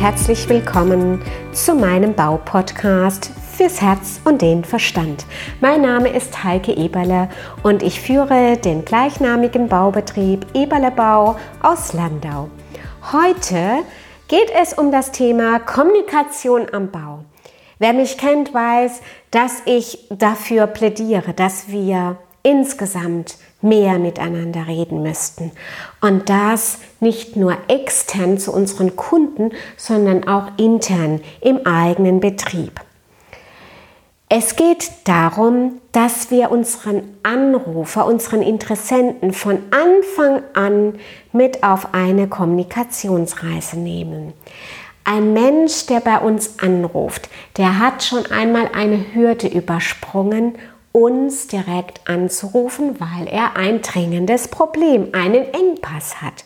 [0.00, 1.22] herzlich willkommen
[1.52, 5.24] zu meinem Baupodcast fürs Herz und den Verstand.
[5.60, 7.30] Mein Name ist Heike Eberle
[7.62, 12.50] und ich führe den gleichnamigen Baubetrieb Eberle Bau aus Landau.
[13.12, 13.78] Heute
[14.28, 17.24] geht es um das Thema Kommunikation am Bau.
[17.78, 19.00] Wer mich kennt, weiß,
[19.30, 25.50] dass ich dafür plädiere, dass wir insgesamt mehr miteinander reden müssten.
[26.00, 32.80] Und das nicht nur extern zu unseren Kunden, sondern auch intern im eigenen Betrieb.
[34.28, 40.98] Es geht darum, dass wir unseren Anrufer, unseren Interessenten von Anfang an
[41.32, 44.32] mit auf eine Kommunikationsreise nehmen.
[45.04, 50.56] Ein Mensch, der bei uns anruft, der hat schon einmal eine Hürde übersprungen
[50.96, 56.42] uns direkt anzurufen, weil er ein dringendes Problem, einen Engpass hat.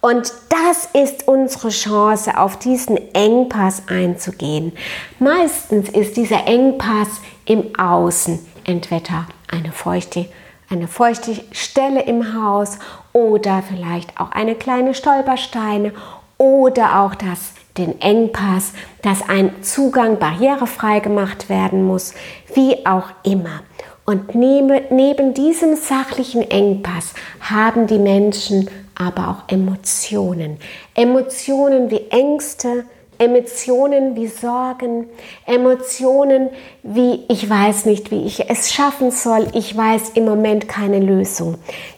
[0.00, 4.72] Und das ist unsere Chance, auf diesen Engpass einzugehen.
[5.18, 7.08] Meistens ist dieser Engpass
[7.44, 10.26] im Außen, entweder eine feuchte,
[10.70, 12.78] eine feuchte Stelle im Haus
[13.12, 15.92] oder vielleicht auch eine kleine Stolpersteine
[16.36, 22.14] oder auch das den Engpass, dass ein Zugang barrierefrei gemacht werden muss,
[22.54, 23.62] wie auch immer.
[24.04, 30.58] Und neben diesem sachlichen Engpass haben die Menschen aber auch Emotionen.
[30.94, 32.84] Emotionen wie Ängste,
[33.18, 35.08] Emotionen wie Sorgen,
[35.46, 36.50] Emotionen
[36.82, 41.56] wie ich weiß nicht, wie ich es schaffen soll, ich weiß im Moment keine Lösung.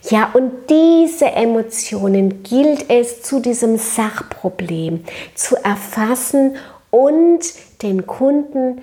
[0.08, 5.04] Ja, und diese Emotionen gilt es zu diesem Sachproblem
[5.34, 6.56] zu erfassen
[6.90, 7.40] und
[7.82, 8.82] den Kunden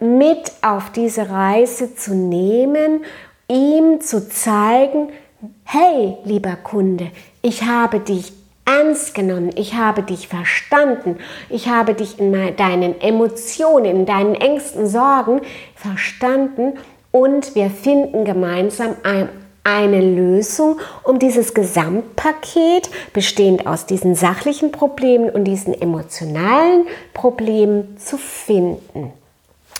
[0.00, 3.04] mit auf diese Reise zu nehmen,
[3.48, 5.08] ihm zu zeigen,
[5.64, 7.10] hey, lieber Kunde,
[7.42, 8.32] ich habe dich
[8.64, 11.18] ernst genommen, ich habe dich verstanden,
[11.50, 15.40] ich habe dich in deinen Emotionen, in deinen engsten Sorgen
[15.74, 16.74] verstanden.
[17.10, 18.96] Und wir finden gemeinsam
[19.62, 28.18] eine Lösung, um dieses Gesamtpaket, bestehend aus diesen sachlichen Problemen und diesen emotionalen Problemen, zu
[28.18, 29.12] finden.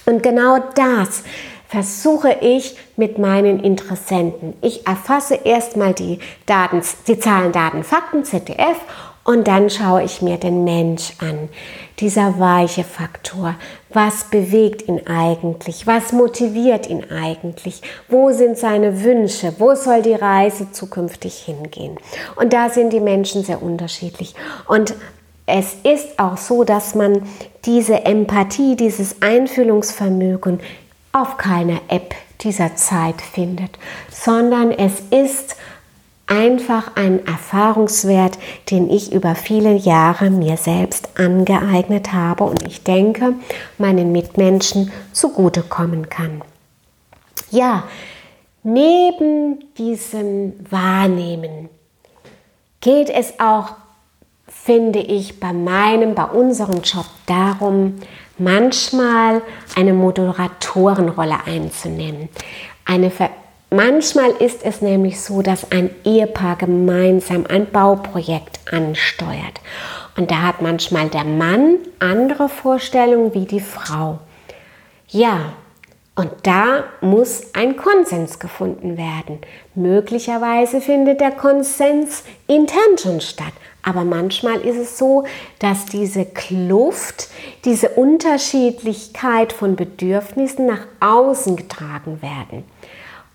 [0.06, 1.24] Und genau das
[1.74, 4.54] versuche ich mit meinen Interessenten.
[4.62, 8.76] Ich erfasse erstmal die Daten, die Zahlen, Daten, Fakten, ZDF
[9.24, 11.48] und dann schaue ich mir den Mensch an.
[11.98, 13.56] Dieser weiche Faktor.
[13.92, 15.84] Was bewegt ihn eigentlich?
[15.84, 17.82] Was motiviert ihn eigentlich?
[18.08, 19.54] Wo sind seine Wünsche?
[19.58, 21.98] Wo soll die Reise zukünftig hingehen?
[22.36, 24.36] Und da sind die Menschen sehr unterschiedlich.
[24.68, 24.94] Und
[25.46, 27.22] es ist auch so, dass man
[27.64, 30.60] diese Empathie, dieses Einfühlungsvermögen
[31.14, 33.78] auf keiner App dieser Zeit findet,
[34.10, 35.56] sondern es ist
[36.26, 38.38] einfach ein Erfahrungswert,
[38.70, 43.34] den ich über viele Jahre mir selbst angeeignet habe und ich denke,
[43.78, 46.42] meinen Mitmenschen zugutekommen kann.
[47.50, 47.84] Ja,
[48.62, 51.68] neben diesem Wahrnehmen
[52.80, 53.74] geht es auch
[54.64, 58.00] finde ich bei meinem, bei unserem Job darum,
[58.38, 59.42] manchmal
[59.76, 62.28] eine Moderatorenrolle einzunehmen.
[62.84, 63.10] Eine
[63.70, 69.60] manchmal ist es nämlich so, dass ein Ehepaar gemeinsam ein Bauprojekt ansteuert.
[70.16, 74.20] Und da hat manchmal der Mann andere Vorstellungen wie die Frau.
[75.08, 75.54] Ja,
[76.16, 79.40] und da muss ein Konsens gefunden werden.
[79.74, 83.52] Möglicherweise findet der Konsens intern schon statt.
[83.82, 85.24] Aber manchmal ist es so,
[85.58, 87.28] dass diese Kluft,
[87.64, 92.64] diese Unterschiedlichkeit von Bedürfnissen nach außen getragen werden.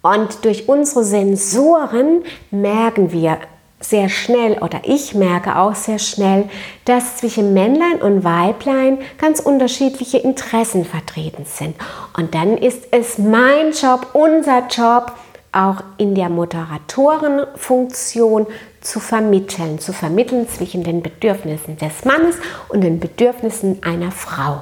[0.02, 3.40] Und durch unsere Sensoren merken wir
[3.82, 6.50] sehr schnell oder ich merke auch sehr schnell,
[6.86, 11.76] dass zwischen Männlein und Weiblein ganz unterschiedliche Interessen vertreten sind.
[12.18, 15.14] Und dann ist es mein Job, unser Job,
[15.52, 18.48] auch in der Moderatorenfunktion
[18.82, 22.36] zu vermitteln, zu vermitteln zwischen den Bedürfnissen des Mannes
[22.70, 24.62] und den Bedürfnissen einer Frau.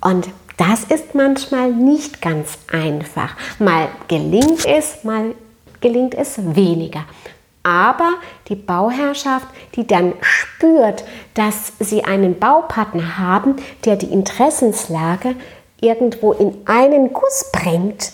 [0.00, 3.34] Und das ist manchmal nicht ganz einfach.
[3.58, 5.34] Mal gelingt es, mal
[5.80, 7.04] gelingt es weniger.
[7.64, 8.14] Aber
[8.48, 9.46] die Bauherrschaft,
[9.76, 11.04] die dann spürt,
[11.34, 15.36] dass sie einen Baupartner haben, der die Interessenslage
[15.80, 18.12] irgendwo in einen Guss bringt,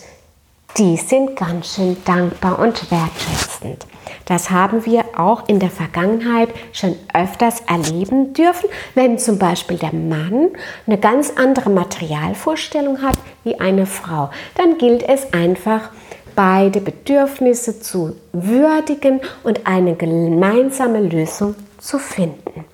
[0.77, 3.85] die sind ganz schön dankbar und wertschätzend.
[4.25, 9.93] Das haben wir auch in der Vergangenheit schon öfters erleben dürfen, wenn zum Beispiel der
[9.93, 10.49] Mann
[10.85, 14.29] eine ganz andere Materialvorstellung hat wie eine Frau.
[14.55, 15.89] Dann gilt es einfach,
[16.35, 22.65] beide Bedürfnisse zu würdigen und eine gemeinsame Lösung zu finden.